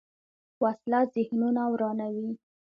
[0.63, 2.29] وسله ذهنونه ورانوي